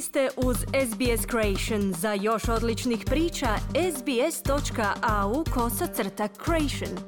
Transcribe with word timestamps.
Vi 0.00 0.04
ste 0.04 0.28
uz 0.36 0.56
SBS 0.56 1.26
Creation. 1.30 1.92
Za 1.92 2.12
još 2.12 2.48
odličnih 2.48 3.04
priča, 3.06 3.46
sbs.au 3.96 5.44
kosacrta 5.54 6.28
creation. 6.44 6.98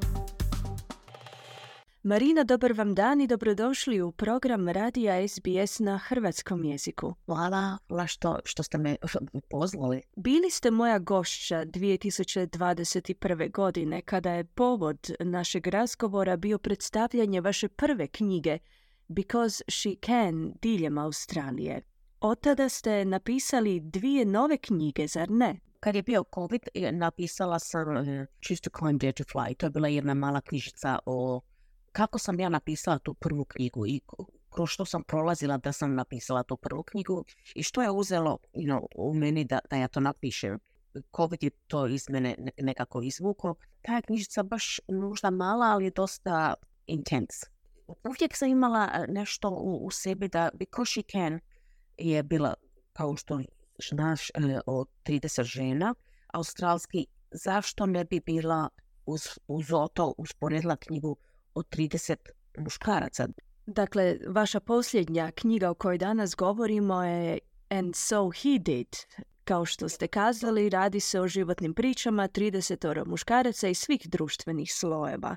Marina, 2.02 2.44
dobar 2.44 2.72
vam 2.72 2.94
dan 2.94 3.20
i 3.20 3.26
dobrodošli 3.26 4.00
u 4.00 4.12
program 4.12 4.68
Radija 4.68 5.28
SBS 5.28 5.78
na 5.78 5.98
hrvatskom 5.98 6.64
jeziku. 6.64 7.14
Hvala 7.26 7.78
što, 8.06 8.38
što 8.44 8.62
ste 8.62 8.78
me 8.78 8.96
pozvali. 9.50 10.02
Bili 10.16 10.50
ste 10.50 10.70
moja 10.70 10.98
gošća 10.98 11.64
2021. 11.64 13.52
godine 13.52 14.02
kada 14.02 14.32
je 14.32 14.44
povod 14.44 15.10
našeg 15.20 15.66
razgovora 15.66 16.36
bio 16.36 16.58
predstavljanje 16.58 17.40
vaše 17.40 17.68
prve 17.68 18.06
knjige 18.06 18.58
Because 19.08 19.64
She 19.68 19.90
Can 20.06 20.52
diljem 20.62 20.98
Australije. 20.98 21.91
Od 22.24 22.40
tada 22.40 22.68
ste 22.68 23.04
napisali 23.04 23.80
dvije 23.80 24.24
nove 24.24 24.58
knjige, 24.58 25.06
zar 25.06 25.30
ne? 25.30 25.60
Kad 25.80 25.94
je 25.94 26.02
bio 26.02 26.24
COVID, 26.34 26.60
napisala 26.92 27.58
sam 27.58 27.96
uh, 27.96 28.06
Choose 28.46 28.62
to 28.62 28.70
Climb 28.78 29.00
Dare 29.00 29.12
to 29.12 29.24
Fly. 29.24 29.54
To 29.56 29.66
je 29.66 29.70
bila 29.70 29.88
jedna 29.88 30.14
mala 30.14 30.40
knjižica 30.40 30.98
o 31.06 31.40
kako 31.92 32.18
sam 32.18 32.40
ja 32.40 32.48
napisala 32.48 32.98
tu 32.98 33.14
prvu 33.14 33.44
knjigu 33.44 33.86
i 33.86 34.00
kroz 34.50 34.68
što 34.68 34.84
sam 34.84 35.02
prolazila 35.02 35.56
da 35.56 35.72
sam 35.72 35.94
napisala 35.94 36.42
tu 36.42 36.56
prvu 36.56 36.82
knjigu 36.82 37.24
i 37.54 37.62
što 37.62 37.82
je 37.82 37.90
uzelo 37.90 38.38
you 38.54 38.66
know, 38.66 38.86
u 38.96 39.14
meni 39.14 39.44
da, 39.44 39.58
da 39.70 39.76
ja 39.76 39.88
to 39.88 40.00
napišem. 40.00 40.58
COVID 41.16 41.42
je 41.42 41.50
to 41.50 41.86
iz 41.86 42.08
mene 42.10 42.36
nekako 42.58 43.02
izvuko. 43.02 43.54
Ta 43.82 43.96
je 43.96 44.02
knjižica 44.02 44.42
baš 44.42 44.80
možda 44.88 45.30
mala, 45.30 45.66
ali 45.66 45.84
je 45.84 45.90
dosta 45.90 46.54
intense. 46.86 47.46
Uvijek 47.86 48.36
sam 48.36 48.48
imala 48.48 49.04
nešto 49.08 49.50
u, 49.50 49.86
u 49.86 49.90
sebi 49.90 50.28
da 50.28 50.50
Because 50.54 50.90
She 50.90 51.02
Can 51.12 51.40
je 51.98 52.22
bila, 52.22 52.54
kao 52.92 53.16
što 53.16 53.40
znaš, 53.90 54.30
e, 54.30 54.60
od 54.66 54.88
30 55.04 55.42
žena, 55.42 55.94
australski, 56.32 57.06
zašto 57.30 57.86
ne 57.86 58.04
bi 58.04 58.20
bila 58.20 58.68
uz, 59.06 59.22
uz 59.48 59.66
to 59.94 60.14
usporedila 60.18 60.76
knjigu 60.76 61.16
od 61.54 61.66
30 61.68 62.16
muškaraca. 62.58 63.28
Dakle, 63.66 64.18
vaša 64.28 64.60
posljednja 64.60 65.30
knjiga 65.30 65.70
o 65.70 65.74
kojoj 65.74 65.98
danas 65.98 66.34
govorimo 66.34 67.04
je 67.04 67.38
And 67.68 67.96
So 67.96 68.30
He 68.30 68.58
Did. 68.58 68.96
Kao 69.44 69.64
što 69.64 69.88
ste 69.88 70.08
kazali, 70.08 70.68
radi 70.68 71.00
se 71.00 71.20
o 71.20 71.28
životnim 71.28 71.74
pričama 71.74 72.28
30 72.28 73.06
muškaraca 73.06 73.68
iz 73.68 73.78
svih 73.78 74.08
društvenih 74.08 74.72
slojeva. 74.74 75.36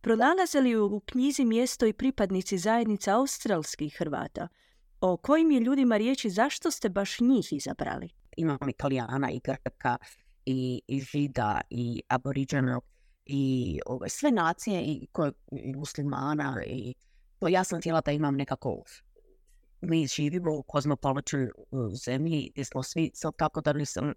Pronalaze 0.00 0.60
li 0.60 0.76
u 0.76 1.00
knjizi 1.00 1.44
mjesto 1.44 1.86
i 1.86 1.92
pripadnici 1.92 2.58
zajednica 2.58 3.16
australskih 3.16 3.96
Hrvata? 3.98 4.48
O 5.00 5.16
kojim 5.16 5.50
je 5.50 5.60
ljudima 5.60 5.96
riječi, 5.96 6.30
zašto 6.30 6.70
ste 6.70 6.88
baš 6.88 7.20
njih 7.20 7.52
izabrali? 7.52 8.08
Imamo 8.36 8.68
Italijana 8.68 9.30
i 9.30 9.40
Grka 9.44 9.96
i, 10.44 10.82
i 10.86 11.00
Žida 11.00 11.60
i 11.70 12.02
Aboriđana 12.08 12.80
i 13.26 13.80
ove, 13.86 14.08
sve 14.08 14.30
nacije 14.30 14.82
i, 14.82 15.06
i 15.52 15.76
muslimana 15.76 16.64
i 16.66 16.94
ja 17.40 17.64
sam 17.64 17.80
htjela 17.80 18.00
da 18.00 18.12
imam 18.12 18.36
nekako 18.36 18.82
mi 19.80 20.06
živimo 20.06 20.58
u 20.58 20.62
kozmopolitan 20.62 21.48
zemlji 22.04 22.50
gdje 22.52 22.64
smo 22.64 22.82
svi 22.82 23.12
tako 23.36 23.60
da 23.60 23.72
nisam 23.72 24.12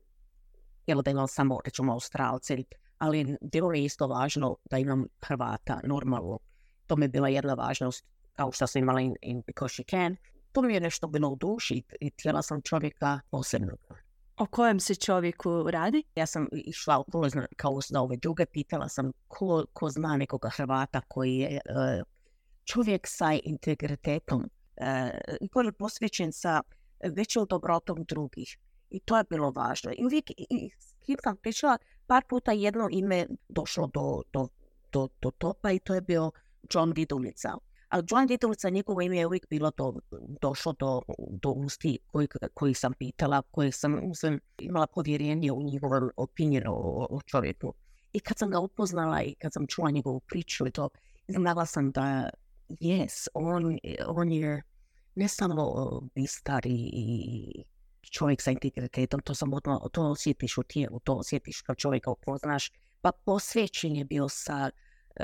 htjela 0.82 1.02
da 1.02 1.12
imam 1.12 1.28
samo 1.28 1.60
recimo 1.66 1.94
Australci 1.94 2.66
ali 2.98 3.38
bilo 3.42 3.74
je 3.74 3.84
isto 3.84 4.08
važno 4.08 4.58
da 4.70 4.78
imam 4.78 5.06
Hrvata 5.22 5.82
normalno 5.84 6.40
to 6.88 6.96
mi 6.96 7.06
je 7.06 7.10
bila 7.10 7.30
jedna 7.30 7.54
važnost 7.54 8.06
kao 8.34 8.52
što 8.52 8.68
sam 8.68 8.82
imala 8.82 9.02
in 9.02 9.44
Because 9.48 9.74
She 9.74 9.84
Can 9.90 10.16
to 10.52 10.62
mi 10.62 10.74
je 10.74 10.80
nešto 10.80 11.08
bilo 11.08 11.30
u 11.30 11.36
duši 11.36 11.84
i 12.02 12.10
htjela 12.10 12.42
sam 12.42 12.62
čovjeka 12.62 13.20
posebno 13.30 13.78
o 14.42 14.46
kojem 14.46 14.80
se 14.80 14.96
čovjeku 14.96 15.72
radi? 15.72 16.04
Ja 16.16 16.26
sam 16.26 16.48
išla 16.52 17.00
u 17.00 17.06
kao 17.56 17.80
za 17.82 18.02
ove 18.02 18.18
druge, 18.18 18.46
pitala 18.46 18.90
sam 18.90 19.12
ko, 19.28 19.66
ko 19.74 19.90
zna 19.90 20.18
nekoga 20.18 20.50
Hrvata 20.50 21.02
koji 21.08 21.36
je 21.36 21.60
uh, 21.70 22.06
čovjek 22.66 23.08
sa 23.08 23.34
integritetom, 23.44 24.42
uh, 24.42 25.48
koji 25.52 25.66
je 25.66 25.72
posvećen 25.72 26.32
sa 26.32 26.62
većom 27.16 27.46
dobrotom 27.50 28.04
drugih. 28.04 28.58
I 28.90 29.00
to 29.00 29.18
je 29.18 29.24
bilo 29.30 29.52
važno. 29.52 29.92
I 29.98 30.06
uvijek 30.06 30.30
i, 30.30 30.46
i 31.08 31.16
sam 31.24 31.38
pričala, 31.38 31.78
par 32.08 32.24
puta 32.30 32.52
jedno 32.52 32.88
ime 32.92 33.28
došlo 33.50 33.88
do, 33.94 34.22
do, 34.34 34.48
do, 34.92 35.08
do 35.22 35.32
topa 35.32 35.72
i 35.72 35.80
to 35.80 35.96
je 35.96 36.02
bio 36.02 36.32
John 36.74 36.94
Vidulica. 36.96 37.58
A 37.92 38.02
John 38.08 38.28
Didovca, 38.28 38.70
njegovo 38.70 39.02
ime 39.02 39.18
je 39.18 39.26
uvijek 39.26 39.50
bilo 39.50 39.72
do, 39.78 39.94
došlo 40.42 40.74
do, 40.80 41.02
do 41.42 41.50
usti 41.50 42.00
koji, 42.12 42.28
koji 42.54 42.74
sam 42.74 42.94
pitala, 42.94 43.42
koji 43.52 43.72
sam, 43.72 44.00
sam 44.16 44.40
imala 44.60 44.88
povjerenje 44.88 45.52
u 45.52 45.64
njegov 45.64 45.92
opinion 46.18 46.64
o, 46.68 47.08
o 47.10 47.22
čovjeku. 47.26 47.74
I 48.14 48.20
kad 48.20 48.38
sam 48.38 48.50
ga 48.50 48.60
upoznala 48.60 49.22
i 49.22 49.36
kad 49.36 49.54
sam 49.54 49.68
čula 49.68 49.92
njegovu 49.92 50.20
priču 50.20 50.68
i 50.68 50.72
to, 50.72 50.90
znala 51.28 51.66
sam 51.66 51.92
da 51.92 52.30
yes, 52.70 53.28
on, 53.34 53.78
on 54.08 54.32
je 54.32 54.64
ne 55.16 55.28
samo 55.28 56.02
bistar 56.16 56.62
i, 56.66 57.64
čovjek 58.12 58.42
sa 58.42 58.52
integritetom, 58.52 59.22
to 59.22 59.36
sam 59.36 59.54
odmah, 59.54 59.78
to 59.92 60.04
osjetiš 60.04 60.58
u 60.58 60.64
tijelu, 60.64 61.00
to 61.00 61.14
osjetiš 61.14 61.62
kao 61.62 61.76
čovjeka 61.76 62.12
upoznaš, 62.12 62.72
pa 63.02 63.12
posvećen 63.12 63.96
je 63.96 64.06
bio 64.06 64.30
sa 64.30 64.70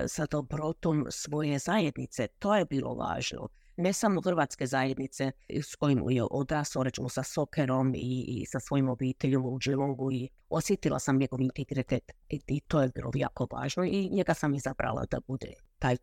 sa 0.07 0.25
dobrotom 0.25 1.05
svoje 1.09 1.59
zajednice. 1.59 2.27
To 2.27 2.55
je 2.55 2.65
bilo 2.65 2.93
važno. 2.93 3.47
Ne 3.77 3.93
samo 3.93 4.21
hrvatske 4.21 4.67
zajednice 4.67 5.31
s 5.49 5.75
kojim 5.75 6.09
je 6.09 6.23
odrasao, 6.31 6.83
recimo 6.83 7.09
sa 7.09 7.23
Sokerom 7.23 7.95
i, 7.95 8.25
i 8.27 8.45
sa 8.45 8.59
svojim 8.59 8.89
obiteljom 8.89 9.45
u 9.45 9.57
Geelongu 9.57 10.11
i 10.11 10.29
osjetila 10.49 10.99
sam 10.99 11.17
njegov 11.17 11.41
integritet 11.41 12.11
I, 12.29 12.41
i 12.47 12.59
to 12.59 12.81
je 12.81 12.89
bilo 12.95 13.11
jako 13.15 13.47
važno 13.51 13.83
i 13.83 14.09
njega 14.09 14.33
sam 14.33 14.53
izabrala 14.53 15.05
da 15.11 15.19
bude 15.27 15.53
taj 15.79 15.97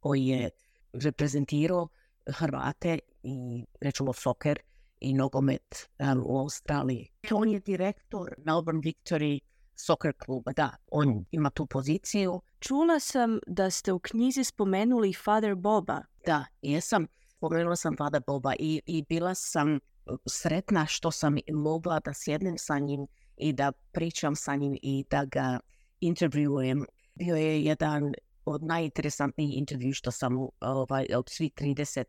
koji 0.00 0.26
je 0.26 0.50
reprezentirao 0.92 1.88
Hrvate 2.26 2.98
i 3.22 3.64
recimo 3.80 4.12
Soker 4.12 4.58
i 5.00 5.14
nogomet 5.14 5.90
u 6.24 6.38
Australiji. 6.38 7.08
On 7.32 7.48
je 7.48 7.60
direktor 7.60 8.34
Melbourne 8.38 8.80
Victory 8.80 9.40
soccer 9.74 10.12
kluba, 10.18 10.52
da, 10.52 10.76
on 10.90 11.24
ima 11.30 11.50
tu 11.50 11.66
poziciju. 11.66 12.40
Čula 12.62 13.00
sam 13.00 13.38
da 13.46 13.70
ste 13.70 13.92
u 13.92 13.98
knjizi 13.98 14.44
spomenuli 14.44 15.12
Father 15.12 15.54
Boba. 15.54 16.02
Da, 16.26 16.44
jesam. 16.62 17.06
Spomenula 17.28 17.76
sam 17.76 17.96
Father 17.96 18.22
Boba 18.26 18.54
i, 18.58 18.80
i 18.86 19.04
bila 19.08 19.34
sam 19.34 19.80
sretna 20.28 20.86
što 20.86 21.10
sam 21.10 21.36
mogla 21.52 22.00
da 22.00 22.12
sjednem 22.14 22.58
sa 22.58 22.78
njim 22.78 23.06
i 23.36 23.52
da 23.52 23.72
pričam 23.92 24.36
sa 24.36 24.56
njim 24.56 24.76
i 24.82 25.04
da 25.10 25.24
ga 25.24 25.60
intervjuujem. 26.00 26.84
Bio 27.14 27.36
je 27.36 27.62
jedan 27.62 28.12
od 28.44 28.62
najinteresantnijih 28.62 29.58
intervju 29.58 29.92
što 29.92 30.10
sam 30.10 30.32
ovaj, 30.60 31.06
od 31.16 31.28
svih 31.28 31.52
30 31.52 32.04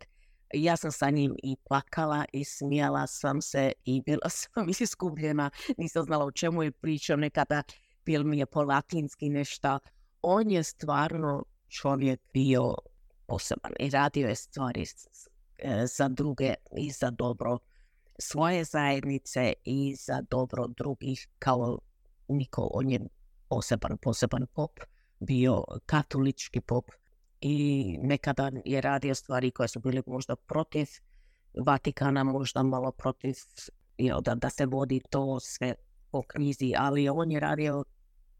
ja 0.53 0.78
sam 0.78 0.92
sa 0.92 1.09
njim 1.09 1.36
i 1.44 1.56
plakala 1.68 2.25
i 2.34 2.44
smijala 2.44 3.08
sam 3.08 3.42
se 3.42 3.72
i 3.86 4.02
bila 4.02 4.30
sam 4.40 4.69
iskupljena. 4.80 5.50
Nisam 5.78 6.03
znala 6.03 6.25
o 6.25 6.31
čemu 6.31 6.63
je 6.63 6.72
pričao, 6.72 7.18
nekada 7.18 7.63
bil 8.06 8.24
mi 8.24 8.38
je 8.38 8.46
po 8.46 8.63
latinski 8.63 9.30
nešto. 9.30 9.80
On 10.25 10.51
je 10.51 10.63
stvarno 10.63 11.44
čovjek 11.67 12.22
bio 12.34 12.75
poseban 13.28 13.72
i 13.79 13.89
radio 13.89 14.28
je 14.28 14.35
stvari 14.35 14.85
e, 15.57 15.85
za 15.88 16.07
druge 16.07 16.53
i 16.78 16.91
za 16.91 17.11
dobro 17.11 17.57
svoje 18.19 18.63
zajednice 18.63 19.53
i 19.63 19.95
za 19.95 20.22
dobro 20.29 20.67
drugih 20.67 21.28
kao 21.39 21.79
niko. 22.28 22.69
On 22.73 22.89
je 22.89 23.00
poseban, 23.50 23.97
poseban 23.97 24.45
pop, 24.53 24.79
bio 25.19 25.63
katolički 25.85 26.62
pop 26.62 26.85
i 27.41 27.97
nekada 28.01 28.51
je 28.66 28.81
radio 28.81 29.15
stvari 29.15 29.51
koje 29.51 29.68
su 29.68 29.80
bile 29.80 30.01
možda 30.06 30.36
protiv 30.36 30.88
Vatikana, 31.65 32.24
možda 32.24 32.63
malo 32.63 32.92
protiv 32.92 33.36
da, 34.21 34.36
da 34.36 34.50
se 34.50 34.65
vodi 34.65 35.01
to 35.09 35.39
sve 35.39 35.75
po 36.12 36.21
krizi, 36.27 36.74
ali 36.77 37.09
on 37.09 37.31
je 37.31 37.39
radio 37.39 37.83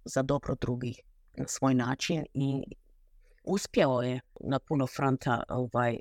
za 0.06 0.22
dobro 0.22 0.56
drugih 0.56 1.02
na 1.38 1.48
svoj 1.48 1.74
način 1.74 2.26
i 2.34 2.64
uspjeo 3.44 4.02
je 4.02 4.20
na 4.40 4.60
puno 4.60 4.88
fronta 4.88 5.44
ovaj, 5.50 6.00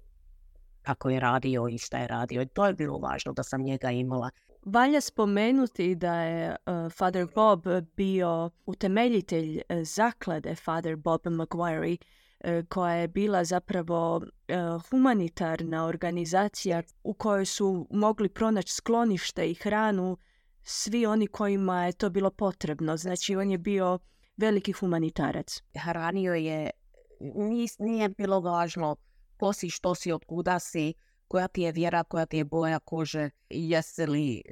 kako 0.83 1.11
je 1.11 1.21
radio 1.21 1.69
i 1.69 1.79
šta 1.79 1.99
je 1.99 2.07
radio. 2.07 2.43
I 2.43 2.47
to 2.47 2.67
je 2.67 2.75
bilo 2.75 2.99
važno 2.99 3.33
da 3.33 3.43
sam 3.43 3.63
njega 3.63 3.91
imala. 3.91 4.31
Valja 4.65 5.01
spomenuti 5.01 5.95
da 5.95 6.15
je 6.15 6.49
uh, 6.67 6.93
Father 6.93 7.27
Bob 7.35 7.67
bio 7.97 8.51
utemeljitelj 8.67 9.57
uh, 9.57 9.63
zaklade 9.85 10.55
Father 10.55 10.97
Bob 10.97 11.21
Maguire 11.27 11.97
E, 12.45 12.63
koja 12.69 12.95
je 12.95 13.09
bila 13.09 13.45
zapravo 13.45 14.23
e, 14.49 14.57
humanitarna 14.91 15.85
organizacija 15.85 16.83
u 17.05 17.15
kojoj 17.15 17.47
su 17.47 17.87
mogli 17.91 18.29
pronaći 18.29 18.73
sklonište 18.73 19.51
i 19.51 19.55
hranu 19.55 20.17
svi 20.63 21.07
oni 21.07 21.27
kojima 21.27 21.87
je 21.87 21.93
to 21.93 22.11
bilo 22.11 22.31
potrebno. 22.31 22.97
Znači 22.97 23.37
on 23.37 23.51
je 23.51 23.59
bio 23.59 23.99
veliki 24.37 24.73
humanitarac. 24.73 25.63
Hranio 25.75 26.35
je, 26.35 26.71
nije 27.79 28.09
bilo 28.09 28.41
važno 28.41 28.97
ko 29.37 29.53
si, 29.53 29.71
što 29.71 29.95
si, 29.95 30.13
od 30.13 30.25
kuda 30.25 30.59
si, 30.59 30.95
koja 31.29 31.49
ti 31.49 31.63
je 31.63 31.73
vjera, 31.73 32.05
koja 32.05 32.27
ti 32.27 32.37
je 32.37 32.45
boja 32.45 32.79
kože, 32.79 33.31
jesi 33.51 34.07
li 34.07 34.43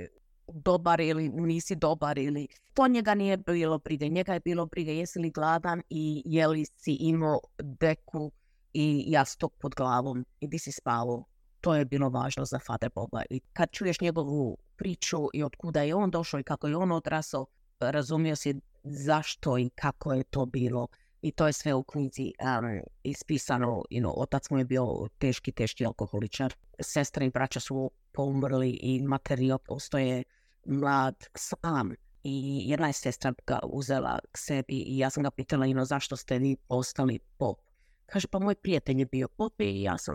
dobar 0.53 1.01
ili 1.01 1.29
nisi 1.29 1.77
dobar 1.77 2.19
ili 2.19 2.49
to 2.75 2.89
njega 2.89 3.15
nije 3.15 3.37
bilo 3.37 3.79
brige. 3.79 4.09
Njega 4.09 4.35
je 4.35 4.41
bilo 4.41 4.67
brige 4.67 4.97
jesi 4.97 5.19
li 5.19 5.31
gladan 5.31 5.83
i 5.91 6.23
je 6.25 6.47
li 6.47 6.65
si 6.65 6.93
imao 7.01 7.41
deku 7.59 8.33
i 8.73 9.05
jastok 9.07 9.53
pod 9.59 9.75
glavom 9.75 10.25
i 10.41 10.49
di 10.49 10.59
si 10.59 10.73
spavao. 10.73 11.25
To 11.61 11.75
je 11.75 11.85
bilo 11.85 12.09
važno 12.09 12.45
za 12.45 12.59
Father 12.59 12.91
Boba. 12.95 13.23
I 13.31 13.41
kad 13.53 13.71
čuješ 13.73 14.01
njegovu 14.01 14.57
priču 14.77 15.29
i 15.33 15.43
od 15.43 15.57
kuda 15.57 15.83
je 15.83 15.95
on 15.95 16.11
došao 16.11 16.41
i 16.41 16.43
kako 16.43 16.69
je 16.69 16.77
on 16.77 16.93
odrasao, 16.93 17.47
razumio 17.81 18.37
si 18.37 18.61
zašto 18.83 19.59
i 19.59 19.71
kako 19.75 20.13
je 20.13 20.25
to 20.25 20.47
bilo. 20.47 20.87
I 21.23 21.33
to 21.33 21.47
je 21.47 21.53
sve 21.53 21.75
u 21.75 21.83
knjizi 21.83 22.33
um, 22.41 22.81
ispisano. 23.03 23.83
You 23.91 24.03
know, 24.03 24.13
otac 24.17 24.51
mu 24.51 24.59
je 24.59 24.65
bio 24.65 25.09
teški, 25.19 25.53
teški 25.53 25.87
alkoholičar. 25.87 26.55
Sestre 26.81 27.27
i 27.27 27.31
braća 27.31 27.61
su 27.61 27.91
pomrli 28.13 28.71
i 28.71 29.03
materijal 29.03 29.59
postoje 29.59 30.25
mlad 30.67 31.27
sam. 31.37 31.93
I 32.23 32.63
jedna 32.69 32.87
je 32.87 32.93
sestra 32.93 33.33
ga 33.47 33.59
uzela 33.65 34.19
k 34.33 34.39
sebi 34.39 34.77
i 34.77 34.99
ja 34.99 35.11
sam 35.11 35.23
ga 35.23 35.31
pitala, 35.31 35.67
know, 35.67 35.85
zašto 35.85 36.17
ste 36.17 36.39
vi 36.39 36.57
postali 36.57 37.19
pop? 37.39 37.59
Kaže, 38.07 38.29
pa 38.29 38.39
moj 38.39 38.55
prijatelj 38.55 38.99
je 38.99 39.07
bio 39.07 39.29
pop 39.29 39.61
i 39.61 39.83
ja 39.83 39.99
sam 39.99 40.15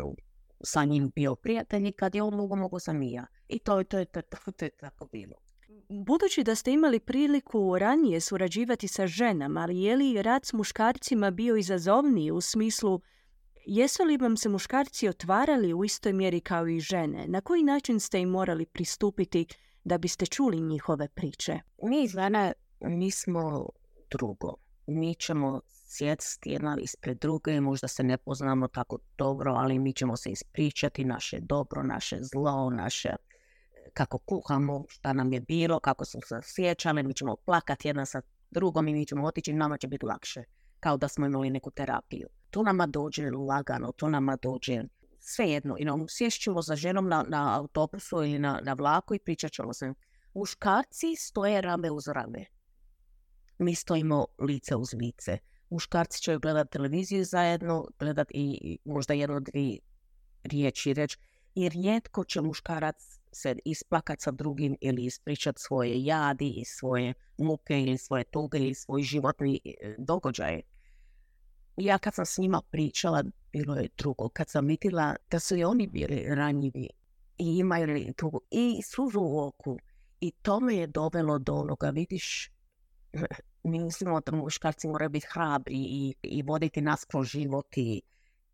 sa 0.64 0.86
njim 0.86 1.12
bio 1.16 1.36
prijatelj 1.36 1.88
i 1.88 1.92
kad 1.92 2.16
je 2.16 2.24
on 2.24 2.36
mogo 2.36 2.80
sam 2.80 3.04
i 3.04 3.12
ja. 3.12 3.26
I 3.48 3.60
to, 3.60 3.84
to, 3.84 4.06
to, 4.06 4.22
to, 4.22 4.52
to 4.52 4.66
je 4.66 4.72
tako 4.72 5.06
bilo. 5.12 5.36
Budući 5.90 6.44
da 6.44 6.56
ste 6.56 6.72
imali 6.72 7.00
priliku 7.00 7.78
ranije 7.80 8.22
surađivati 8.22 8.88
sa 8.88 9.08
ženama, 9.08 9.62
ali 9.62 9.82
je 9.82 9.96
li 9.96 10.22
rad 10.22 10.46
s 10.46 10.54
muškarcima 10.54 11.32
bio 11.32 11.56
izazovniji 11.56 12.32
u 12.32 12.42
smislu 12.42 13.02
jesu 13.66 14.04
li 14.04 14.18
vam 14.18 14.38
se 14.38 14.50
muškarci 14.50 15.08
otvarali 15.08 15.74
u 15.74 15.86
istoj 15.86 16.14
mjeri 16.14 16.42
kao 16.42 16.68
i 16.68 16.80
žene? 16.80 17.26
Na 17.28 17.42
koji 17.42 17.64
način 17.64 18.00
ste 18.00 18.22
im 18.22 18.30
morali 18.30 18.66
pristupiti 18.66 19.46
da 19.84 19.98
biste 19.98 20.26
čuli 20.26 20.62
njihove 20.62 21.08
priče? 21.08 21.60
Mi 21.84 22.08
žene, 22.08 22.54
mi 22.80 23.12
smo 23.12 23.70
drugo. 24.12 24.56
Mi 24.88 25.16
ćemo 25.16 25.62
sjesti 25.68 26.50
jedna 26.50 26.78
ispred 26.82 27.18
druge, 27.18 27.62
možda 27.62 27.88
se 27.88 28.04
ne 28.04 28.18
poznamo 28.18 28.68
tako 28.68 28.98
dobro, 29.18 29.54
ali 29.54 29.80
mi 29.80 29.94
ćemo 29.94 30.18
se 30.18 30.32
ispričati 30.32 31.06
naše 31.06 31.40
dobro, 31.40 31.84
naše 31.84 32.18
zlo, 32.22 32.70
naše 32.70 33.10
kako 33.96 34.18
kuhamo, 34.18 34.84
šta 34.88 35.14
nam 35.14 35.34
je 35.34 35.42
bilo, 35.42 35.80
kako 35.80 36.06
smo 36.06 36.22
se 36.22 36.36
osjećali, 36.36 37.04
mi 37.04 37.14
ćemo 37.14 37.36
plakati 37.46 37.88
jedna 37.88 38.06
sa 38.06 38.22
drugom 38.52 38.88
i 38.88 38.94
mi 38.94 39.06
ćemo 39.06 39.26
otići 39.26 39.52
i 39.52 39.54
nama 39.54 39.78
će 39.78 39.88
biti 39.88 40.06
lakše, 40.06 40.44
kao 40.80 40.98
da 40.98 41.08
smo 41.08 41.26
imali 41.26 41.50
neku 41.50 41.72
terapiju. 41.72 42.28
To 42.50 42.64
nama 42.64 42.88
dođe 42.88 43.32
lagano, 43.32 43.92
to 43.92 44.10
nama 44.10 44.38
dođe 44.42 44.84
svejedno. 45.20 45.76
Know, 45.76 46.06
sješćemo 46.10 46.62
za 46.62 46.76
ženom 46.76 47.08
na, 47.08 47.26
na 47.28 47.60
autobusu 47.60 48.18
ili 48.18 48.40
na, 48.40 48.60
na 48.64 48.74
vlaku 48.74 49.16
i 49.16 49.20
pričat 49.20 49.52
ćemo 49.52 49.74
se. 49.74 49.94
Muškarci 50.34 51.16
stoje 51.18 51.62
rame 51.62 51.92
uz 51.92 52.08
rame. 52.08 52.46
Mi 53.58 53.76
stojimo 53.76 54.26
lice 54.40 54.76
uz 54.76 54.94
lice. 54.94 55.38
Muškarci 55.70 56.22
će 56.22 56.38
gledati 56.38 56.72
televiziju 56.72 57.26
zajedno, 57.26 57.88
gledati 58.00 58.34
i 58.36 58.78
možda 58.86 59.14
jedno, 59.14 59.40
dvije 59.40 59.80
riječi 60.44 60.94
reći. 60.94 61.18
I 61.56 61.70
rijetko 61.70 62.24
će 62.24 62.42
muškarac 62.42 63.20
se 63.32 63.56
isplakat 63.66 64.22
sa 64.22 64.32
drugim 64.32 64.76
ili 64.82 65.06
ispričat 65.06 65.56
svoje 65.60 66.04
jadi 66.04 66.50
i 66.50 66.66
svoje 66.66 67.14
muke 67.38 67.82
ili 67.82 67.98
svoje 67.98 68.24
tuge 68.24 68.58
ili 68.58 68.74
svoj 68.74 69.02
životni 69.02 69.60
e, 69.66 69.96
događaj. 69.98 70.62
Ja 71.78 71.98
kad 71.98 72.14
sam 72.14 72.26
s 72.26 72.38
njima 72.38 72.62
pričala, 72.72 73.24
bilo 73.52 73.76
je 73.76 73.90
drugo. 73.98 74.30
Kad 74.30 74.50
sam 74.50 74.68
vidjela 74.68 75.16
da 75.32 75.40
su 75.40 75.56
i 75.56 75.64
oni 75.64 75.88
bili 75.88 76.26
ranjivi 76.36 76.90
i 77.38 77.58
imaju 77.58 78.14
tu 78.14 78.42
i 78.52 78.82
suzu 78.84 79.20
u 79.20 79.40
oku. 79.40 79.78
I 80.20 80.32
to 80.32 80.60
me 80.60 80.76
je 80.76 80.88
dovelo 80.88 81.40
do 81.40 81.54
onoga, 81.54 81.90
vidiš, 81.90 82.52
mi 83.70 83.80
mislimo 83.80 84.22
da 84.22 84.32
muškarci 84.32 84.88
moraju 84.88 85.10
biti 85.10 85.28
hrabri 85.34 85.76
i, 85.76 86.16
i 86.22 86.44
voditi 86.44 86.82
nas 86.82 87.06
kroz 87.06 87.28
život, 87.28 87.78
i, 87.78 88.02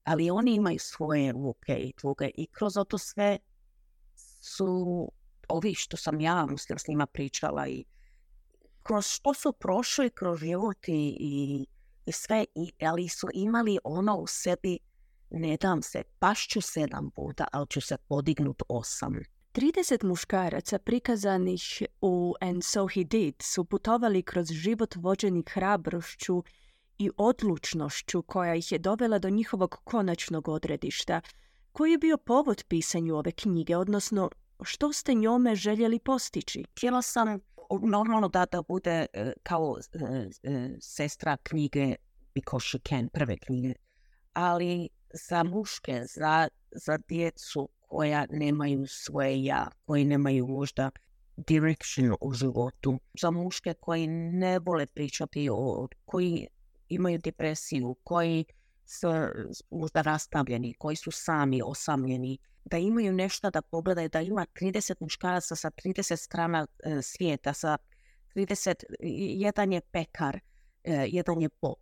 ali 0.04 0.32
oni 0.32 0.56
imaju 0.56 0.80
svoje 0.80 1.34
muke 1.34 1.74
i 1.74 1.94
tuge 2.02 2.30
i 2.36 2.48
kroz 2.48 2.74
to 2.88 2.98
sve 2.98 3.38
su 4.42 5.12
ovi 5.48 5.74
što 5.76 5.98
sam 5.98 6.22
ja 6.22 6.46
mislim 6.46 6.80
s 6.80 6.88
njima 6.88 7.06
pričala 7.06 7.68
i 7.68 7.86
kroz 8.84 9.06
što 9.06 9.34
su 9.34 9.54
prošli 9.54 10.10
kroz 10.10 10.40
život 10.40 10.88
i, 10.88 11.16
i, 12.06 12.12
sve, 12.12 12.46
i, 12.56 12.72
ali 12.82 13.10
su 13.10 13.28
imali 13.34 13.78
ono 13.84 14.16
u 14.16 14.28
sebi 14.28 14.80
ne 15.30 15.58
dam 15.58 15.82
se, 15.82 16.04
pašću 16.20 16.62
sedam 16.62 17.12
puta, 17.16 17.48
ali 17.52 17.68
ću 17.70 17.82
se 17.82 17.98
podignut 17.98 18.64
osam. 18.68 19.14
30 19.54 20.04
muškaraca 20.04 20.80
prikazanih 20.80 21.84
u 22.02 22.34
And 22.42 22.64
So 22.64 22.88
He 22.88 23.04
Did 23.04 23.36
su 23.42 23.66
putovali 23.66 24.24
kroz 24.24 24.48
život 24.52 24.96
vođenih 24.96 25.46
hrabrošću 25.54 26.44
i 27.02 27.10
odlučnošću 27.18 28.22
koja 28.22 28.56
ih 28.56 28.72
je 28.72 28.80
dovela 28.80 29.20
do 29.20 29.30
njihovog 29.30 29.82
konačnog 29.84 30.48
odredišta. 30.48 31.22
Koji 31.72 31.92
je 31.92 31.98
bio 31.98 32.18
povod 32.18 32.64
pisanju 32.68 33.16
ove 33.16 33.32
knjige, 33.32 33.78
odnosno 33.78 34.30
što 34.64 34.94
ste 34.94 35.14
njome 35.14 35.56
željeli 35.56 36.00
postići? 36.00 36.64
Htjela 36.72 37.02
sam 37.02 37.40
normalno 37.82 38.28
da, 38.28 38.46
da 38.52 38.62
bude 38.62 39.06
e, 39.14 39.34
kao 39.44 39.78
e, 39.94 40.30
e, 40.44 40.70
sestra 40.82 41.38
knjige 41.44 41.96
Because 42.36 42.68
She 42.68 42.80
Can, 42.90 43.10
prve 43.10 43.38
knjige, 43.38 43.74
ali 44.34 44.90
za 45.28 45.44
muške, 45.44 46.04
za, 46.16 46.48
za 46.72 46.98
djecu 47.08 47.70
koja 47.80 48.26
nemaju 48.30 48.86
svoje 48.88 49.44
ja, 49.44 49.68
koji 49.86 50.06
nemaju 50.06 50.48
možda 50.48 50.90
direction 51.38 52.16
u 52.22 52.34
životu, 52.34 53.00
za 53.22 53.32
muške 53.32 53.74
koji 53.80 54.08
ne 54.08 54.60
vole 54.60 54.86
pričati 54.86 55.50
o, 55.52 55.88
koji 56.06 56.48
imaju 56.92 57.20
depresiju, 57.24 57.96
koji 58.04 58.46
su 58.86 59.08
možda 59.70 60.02
rastavljeni, 60.02 60.74
koji 60.74 60.96
su 60.96 61.12
sami 61.12 61.62
osamljeni, 61.66 62.38
da 62.66 62.78
imaju 62.78 63.14
nešto 63.14 63.50
da 63.50 63.62
pogledaju, 63.62 64.10
da 64.10 64.22
ima 64.22 64.46
30 64.62 64.94
muškaraca 65.00 65.56
sa 65.56 65.72
30 65.72 66.16
strana 66.16 66.68
e, 66.84 67.02
svijeta, 67.02 67.54
sa 67.54 67.78
30, 68.36 68.74
jedan 69.36 69.74
je 69.74 69.82
pekar, 69.82 70.40
e, 70.84 71.06
jedan 71.08 71.42
je 71.42 71.50
pop, 71.50 71.80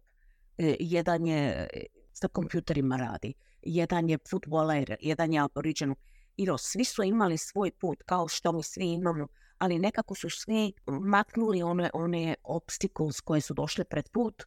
e, 0.58 0.76
jedan 0.80 1.28
je 1.28 1.68
sa 2.14 2.28
kompjuterima 2.28 2.98
radi, 2.98 3.34
jedan 3.62 4.10
je 4.10 4.18
futboler, 4.30 4.96
jedan 5.02 5.34
je 5.34 5.40
aboriđen. 5.40 5.96
I 6.38 6.48
svi 6.58 6.84
su 6.84 7.04
imali 7.04 7.38
svoj 7.38 7.72
put, 7.72 8.04
kao 8.06 8.28
što 8.28 8.52
mi 8.52 8.64
svi 8.64 8.86
imamo, 8.86 9.28
ali 9.58 9.80
nekako 9.80 10.16
su 10.16 10.30
svi 10.30 10.74
maknuli 10.88 11.64
one, 11.64 11.90
one 11.94 12.36
obstacles 12.44 13.22
koje 13.22 13.42
su 13.42 13.54
došle 13.54 13.84
pred 13.84 14.10
put 14.10 14.44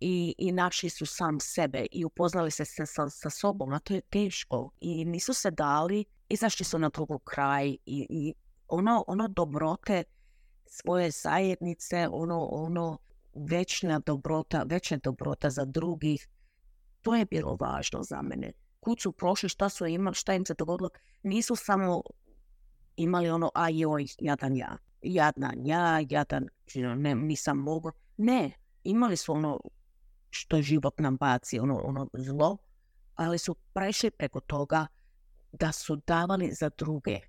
i, 0.00 0.34
i 0.38 0.52
našli 0.52 0.90
su 0.90 1.06
sam 1.06 1.40
sebe 1.40 1.86
i 1.92 2.04
upoznali 2.04 2.50
se 2.50 2.64
sa, 2.64 3.08
sa, 3.10 3.30
sobom, 3.30 3.72
a 3.72 3.78
to 3.78 3.94
je 3.94 4.00
teško. 4.00 4.70
I 4.80 5.04
nisu 5.04 5.34
se 5.34 5.50
dali, 5.50 6.04
izašli 6.28 6.64
su 6.64 6.78
na 6.78 6.88
drugu 6.88 7.18
kraj 7.18 7.68
i, 7.68 8.06
i 8.10 8.34
ono, 8.68 9.04
ono 9.06 9.28
dobrote 9.28 10.04
svoje 10.66 11.10
zajednice, 11.10 12.08
ono, 12.10 12.44
ono 12.44 12.98
večna 13.34 13.98
dobrota, 14.06 14.64
veća 14.66 14.96
dobrota 14.96 15.50
za 15.50 15.64
drugih, 15.64 16.28
to 17.02 17.14
je 17.14 17.24
bilo 17.24 17.56
važno 17.60 18.02
za 18.02 18.22
mene. 18.22 18.52
Kud 18.80 19.00
su 19.00 19.12
prošli, 19.12 19.48
šta 19.48 19.68
su 19.68 19.86
imali, 19.86 20.14
šta 20.14 20.34
im 20.34 20.46
se 20.46 20.54
dogodilo. 20.58 20.90
Nisu 21.22 21.56
samo 21.56 22.02
imali 22.96 23.30
ono, 23.30 23.50
a 23.54 23.68
joj, 23.70 24.06
jadan 24.18 24.56
ja. 24.56 24.76
Jadan 25.02 25.66
ja, 25.66 26.00
jadan, 26.10 26.48
ne, 26.96 27.14
nisam 27.14 27.58
mogu. 27.58 27.92
Ne, 28.16 28.52
imali 28.84 29.16
su 29.16 29.32
ono 29.32 29.60
što 30.30 30.62
život 30.62 31.00
nam 31.00 31.16
baci, 31.16 31.58
ono, 31.58 31.76
ono 31.76 32.08
zlo, 32.12 32.56
ali 33.14 33.38
su 33.38 33.54
prešli 33.54 34.10
preko 34.10 34.40
toga 34.40 34.86
da 35.52 35.72
su 35.72 35.96
davali 35.96 36.52
za 36.52 36.70
druge. 36.78 37.20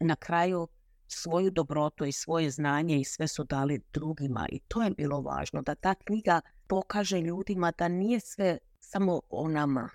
Na 0.00 0.16
kraju 0.16 0.68
svoju 1.08 1.50
dobrotu 1.50 2.04
i 2.04 2.12
svoje 2.12 2.50
znanje 2.50 3.00
i 3.00 3.04
sve 3.04 3.28
su 3.28 3.44
dali 3.44 3.80
drugima 3.92 4.46
i 4.48 4.60
to 4.60 4.82
je 4.82 4.90
bilo 4.90 5.20
važno, 5.20 5.62
da 5.62 5.74
ta 5.74 5.94
knjiga 5.94 6.40
pokaže 6.66 7.20
ljudima 7.20 7.72
da 7.78 7.88
nije 7.88 8.20
sve 8.20 8.58
samo 8.80 9.20
o 9.30 9.48
nama. 9.48 9.88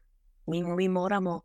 Mi, 0.46 0.64
mi 0.64 0.90
moramo 0.90 1.42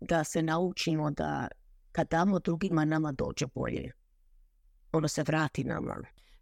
da 0.00 0.24
se 0.24 0.42
naučimo 0.42 1.10
da 1.10 1.48
kad 1.92 2.08
damo 2.08 2.38
drugima 2.38 2.84
nama 2.84 3.12
dođe 3.12 3.46
bolje. 3.54 3.92
Ono 4.92 5.08
se 5.08 5.22
vrati 5.22 5.64
nama. 5.64 5.96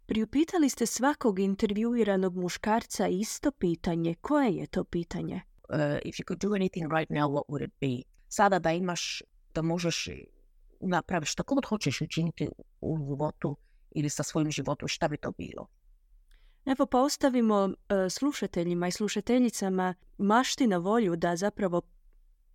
Priupitali 0.09 0.69
ste 0.69 0.85
svakog 0.85 1.39
intervjuiranog 1.39 2.35
muškarca 2.35 3.07
isto 3.07 3.51
pitanje. 3.51 4.15
Koje 4.21 4.51
je 4.51 4.67
to 4.67 4.83
pitanje? 4.83 5.35
Uh, 5.35 5.75
if 6.05 6.15
you 6.19 6.23
could 6.27 6.39
do 6.39 6.49
anything 6.49 6.91
right 6.91 7.09
now, 7.09 7.27
what 7.27 7.43
would 7.47 7.63
it 7.63 7.71
be? 7.81 8.09
Sada 8.27 8.59
da 8.59 8.71
imaš, 8.71 9.23
da 9.55 9.61
možeš 9.61 10.09
napraviš 10.79 11.31
što 11.31 11.43
god 11.43 11.65
hoćeš 11.65 12.01
učiniti 12.01 12.49
u 12.81 12.97
životu 12.97 13.57
ili 13.91 14.09
sa 14.09 14.23
svojim 14.23 14.51
životom, 14.51 14.87
šta 14.87 15.07
bi 15.07 15.17
to 15.17 15.31
bilo? 15.31 15.67
Evo 16.65 16.85
pa 16.85 17.01
ostavimo 17.01 17.63
uh, 17.63 17.73
slušateljima 18.09 18.87
i 18.87 18.91
slušateljicama 18.91 19.95
mašti 20.17 20.67
na 20.67 20.77
volju 20.77 21.15
da 21.15 21.35
zapravo 21.35 21.81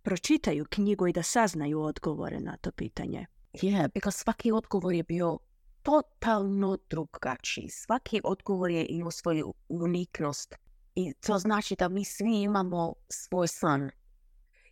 pročitaju 0.01 0.65
knjigu 0.69 1.07
i 1.07 1.13
da 1.13 1.23
saznaju 1.23 1.81
odgovore 1.81 2.39
na 2.39 2.57
to 2.57 2.71
pitanje. 2.71 3.25
Je, 3.53 3.89
because 3.93 4.17
svaki 4.17 4.51
odgovor 4.51 4.93
je 4.93 5.03
bio 5.03 5.39
totalno 5.85 6.77
drugačiji. 6.89 7.69
Svaki 7.69 8.21
odgovor 8.23 8.71
je 8.71 8.85
imao 8.89 9.11
svoju 9.11 9.53
uniknost. 9.69 10.55
I 10.95 11.13
to 11.13 11.39
znači 11.39 11.75
da 11.79 11.89
mi 11.89 12.05
svi 12.05 12.41
imamo 12.41 12.93
svoj 13.09 13.47
san 13.47 13.91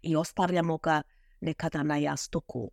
i 0.01 0.15
ostavljamo 0.15 0.77
ga 0.77 1.01
nekada 1.41 1.84
na 1.84 1.98
jastuku. 1.98 2.72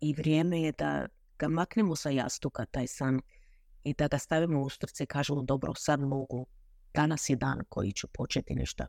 I 0.00 0.14
vrijeme 0.14 0.60
je 0.62 0.72
da 0.72 1.06
ga 1.38 1.48
maknemo 1.48 1.96
sa 1.96 2.10
jastuka, 2.10 2.64
taj 2.64 2.86
san, 2.86 3.20
i 3.84 3.94
da 3.94 4.08
ga 4.08 4.18
stavimo 4.18 4.62
u 4.62 4.68
srce 4.68 5.04
i 5.04 5.06
kažemo 5.06 5.42
dobro, 5.42 5.74
sad 5.74 6.00
mogu. 6.00 6.46
Danas 6.94 7.30
je 7.30 7.36
dan 7.36 7.58
koji 7.68 7.92
ću 7.92 8.08
početi 8.08 8.54
nešto 8.54 8.84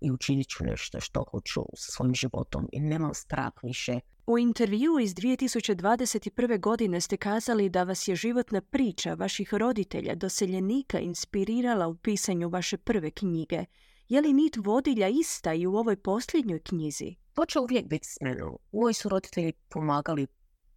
i 0.00 0.10
učinit 0.10 0.48
ću 0.48 0.64
nešto 0.64 1.00
što 1.00 1.24
hoću 1.30 1.60
sa 1.74 1.92
svojim 1.92 2.14
životom 2.14 2.68
i 2.72 2.80
nemam 2.80 3.14
strah 3.14 3.52
više. 3.62 4.00
U 4.26 4.38
intervju 4.38 4.98
iz 4.98 5.14
2021. 5.14 6.60
godine 6.60 7.00
ste 7.00 7.16
kazali 7.16 7.68
da 7.68 7.82
vas 7.82 8.08
je 8.08 8.16
životna 8.16 8.60
priča 8.60 9.14
vaših 9.14 9.54
roditelja 9.54 10.14
doseljenika 10.14 10.98
inspirirala 10.98 11.88
u 11.88 11.96
pisanju 11.96 12.48
vaše 12.48 12.76
prve 12.76 13.10
knjige. 13.10 13.64
Je 14.08 14.20
li 14.20 14.32
nit 14.32 14.56
vodilja 14.56 15.08
ista 15.08 15.54
i 15.54 15.66
u 15.66 15.74
ovoj 15.74 15.96
posljednjoj 15.96 16.60
knjizi? 16.60 17.14
To 17.34 17.46
će 17.46 17.58
uvijek 17.58 17.86
biti 17.86 18.08
s 18.08 18.20
menom. 18.20 18.56
Moji 18.72 18.94
su 18.94 19.08
roditelji 19.08 19.52
pomagali 19.68 20.26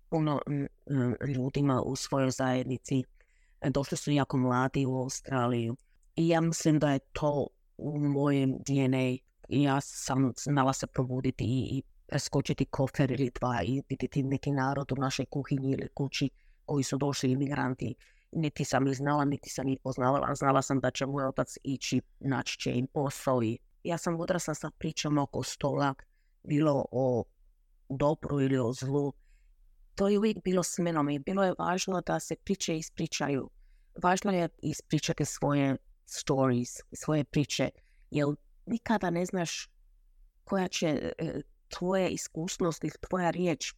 puno 0.10 0.42
ljudima 1.36 1.82
u 1.82 1.96
svojoj 1.96 2.32
zajednici. 2.32 3.04
Došli 3.70 3.98
su 3.98 4.12
jako 4.12 4.38
mladi 4.38 4.86
u 4.86 4.98
Australiju. 4.98 5.76
I 6.16 6.28
ja 6.28 6.42
mislim 6.42 6.80
da 6.80 6.92
je 6.92 7.00
to 7.00 7.48
u 7.78 8.00
mojem 8.00 8.58
DNA. 8.58 9.18
Ja 9.50 9.82
sam 9.82 10.34
znala 10.38 10.74
se 10.74 10.88
probuditi 10.88 11.44
i, 11.44 11.78
i 11.78 11.84
preskočiti 12.08 12.66
kofer 12.66 13.12
ili 13.12 13.32
dva 13.40 13.60
i 13.64 13.82
vidjeti 13.90 14.24
neki 14.24 14.52
narod 14.52 14.92
u 14.92 14.96
našoj 14.96 15.26
kuhinji 15.26 15.72
ili 15.72 15.88
kući 15.94 16.30
koji 16.66 16.84
su 16.84 16.98
došli 16.98 17.32
imigranti. 17.32 17.96
Niti 18.32 18.66
sam 18.66 18.88
ih 18.88 18.98
znala, 18.98 19.26
niti 19.26 19.50
sam 19.50 19.68
ih 19.68 19.80
poznavala. 19.84 20.36
Znala 20.36 20.62
sam 20.62 20.80
da 20.80 20.92
će 20.92 21.06
moj 21.06 21.26
otac 21.26 21.58
ići, 21.64 22.02
naći 22.20 22.60
će 22.60 22.72
im 22.72 22.88
posao. 22.88 23.44
I 23.44 23.58
ja 23.84 23.98
sam 23.98 24.20
odrasla 24.20 24.54
sa 24.54 24.72
pričama 24.78 25.22
oko 25.22 25.44
stola, 25.44 25.94
bilo 26.44 26.86
o 26.92 27.24
dobru 27.90 28.42
ili 28.42 28.58
o 28.58 28.74
zlu. 28.74 29.14
To 29.96 30.08
je 30.08 30.18
uvijek 30.18 30.38
bilo 30.44 30.64
s 30.64 30.78
menom 30.78 31.10
i 31.10 31.20
bilo 31.20 31.44
je 31.44 31.56
važno 31.60 32.02
da 32.02 32.20
se 32.20 32.36
priče 32.36 32.78
ispričaju. 32.78 33.50
Važno 34.04 34.32
je 34.32 34.50
ispričati 34.62 35.26
svoje 35.26 35.78
stories, 36.08 36.78
svoje 36.94 37.24
priče, 37.24 37.70
jer 38.12 38.28
nikada 38.66 39.10
ne 39.10 39.26
znaš 39.26 39.70
koja 40.44 40.68
će 40.68 41.14
e, 41.18 41.42
tvoje 41.68 42.10
iskusnost 42.10 42.84
ili 42.84 42.94
tvoja 43.10 43.30
riječ, 43.30 43.74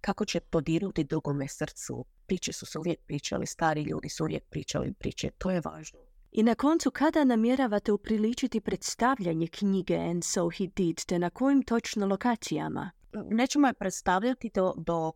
kako 0.00 0.24
će 0.24 0.40
podirnuti 0.40 1.04
drugome 1.04 1.48
srcu. 1.48 2.04
Priče 2.26 2.52
su 2.52 2.66
se 2.66 2.78
uvijek 2.78 3.00
pričali, 3.06 3.46
stari 3.46 3.82
ljudi 3.82 4.08
su 4.08 4.24
uvijek 4.24 4.44
pričali 4.50 4.92
priče, 4.92 5.30
to 5.38 5.50
je 5.50 5.60
važno. 5.64 5.98
I 6.32 6.42
na 6.42 6.54
koncu, 6.54 6.90
kada 6.90 7.24
namjeravate 7.24 7.92
upriličiti 7.92 8.60
predstavljanje 8.60 9.46
knjige 9.46 9.96
And 9.96 10.24
So 10.24 10.50
He 10.50 10.66
Did, 10.76 11.04
te 11.04 11.18
na 11.18 11.30
kojim 11.30 11.62
točno 11.62 12.06
lokacijama? 12.06 12.90
Nećemo 13.12 13.66
je 13.66 13.74
predstavljati 13.74 14.50
do, 14.54 14.74
do 14.76 15.12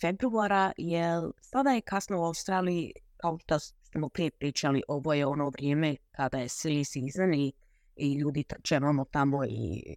februara, 0.00 0.72
jer 0.76 1.22
sada 1.40 1.70
je 1.70 1.80
kasno 1.80 2.20
u 2.20 2.24
Australiji, 2.24 2.92
kao 3.20 3.38
što 3.38 3.58
smo 3.58 4.08
prije 4.08 4.30
pričali, 4.30 4.82
ovo 4.88 5.14
je 5.14 5.26
ono 5.26 5.48
vrijeme 5.48 5.96
kada 6.10 6.38
je 6.38 6.48
silly 6.48 6.84
season 6.84 7.34
i, 7.34 7.52
ljudi 8.14 8.42
trčevamo 8.42 9.04
tamo 9.04 9.44
i 9.44 9.94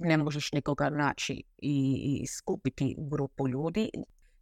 ne 0.00 0.16
možeš 0.16 0.52
nikoga 0.52 0.90
naći 0.90 1.42
i, 1.58 2.26
skupiti 2.26 2.96
grupu 2.98 3.48
ljudi. 3.48 3.90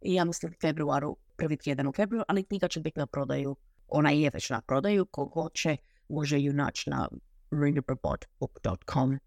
I 0.01 0.13
ja 0.13 0.25
mislim 0.25 0.53
februaru, 0.61 1.17
prvi 1.37 1.57
tjedan 1.57 1.87
u 1.87 1.93
februaru, 1.93 2.25
ali 2.27 2.43
knjiga 2.43 2.67
će 2.67 2.79
biti 2.79 2.99
na 2.99 3.07
prodaju. 3.07 3.55
Ona 3.87 4.09
je 4.09 4.29
već 4.33 4.49
na 4.49 4.61
prodaju, 4.61 5.05
ko 5.05 5.25
hoće 5.33 5.77
može 6.09 6.39
ju 6.39 6.53
naći 6.53 6.89
na 6.89 7.09
ringerbook.com. 7.51 9.19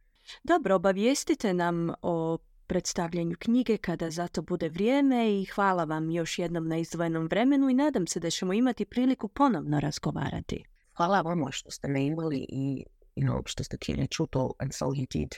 Dobro, 0.44 0.75
obavijestite 0.75 1.54
nam 1.54 1.90
o 2.02 2.38
predstavljanju 2.66 3.37
knjige 3.38 3.76
kada 3.76 4.11
za 4.11 4.28
to 4.28 4.42
bude 4.42 4.68
vrijeme 4.68 5.40
i 5.40 5.44
hvala 5.44 5.85
vam 5.85 6.11
još 6.11 6.38
jednom 6.38 6.68
na 6.68 6.76
izdvojenom 6.76 7.26
vremenu 7.26 7.70
i 7.70 7.75
nadam 7.75 8.06
se 8.06 8.20
da 8.20 8.30
ćemo 8.30 8.52
imati 8.52 8.85
priliku 8.85 9.28
ponovno 9.28 9.80
razgovarati. 9.80 10.64
Hvala 10.96 11.20
vam 11.20 11.44
što 11.50 11.70
ste 11.70 11.88
me 11.88 12.06
imali 12.06 12.46
i 12.49 12.85
you 13.16 13.42
što 13.46 13.64
ste 13.64 13.76
htjeli 13.76 14.08
čuti 14.08 14.38
and 14.58 14.73
so 14.75 14.85
he 14.94 15.06
did. 15.12 15.35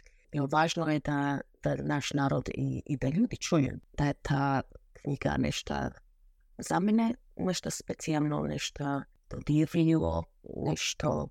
Važno 0.52 0.88
je 0.88 0.98
da, 0.98 1.40
da 1.62 1.74
naš 1.74 2.12
narod 2.12 2.48
i, 2.54 2.82
i 2.86 2.96
da 2.96 3.08
ljudi 3.08 3.36
čuju 3.36 3.78
da 3.98 4.04
je 4.04 4.14
ta 4.22 4.62
knjiga 4.92 5.36
nešto 5.38 5.74
za 6.58 6.80
mene, 6.80 7.14
nešto 7.36 7.70
specijalno, 7.70 8.40
nešto 8.42 9.02
dodirljivo, 9.30 10.24
nešto 10.56 11.28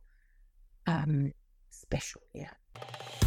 um, 0.88 1.32
special, 1.70 2.22
yeah. 2.34 3.27